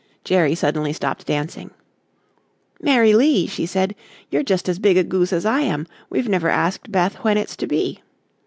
[0.23, 1.69] Jerry suddenly stopped dancing.
[2.81, 3.93] "Mary Lee," she said,
[4.31, 5.85] "you're just as big a goose as I am.
[6.09, 8.01] We've never asked Beth when it's to be."